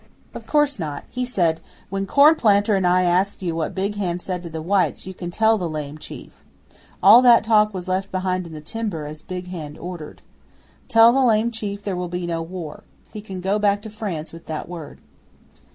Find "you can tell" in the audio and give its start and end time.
5.05-5.59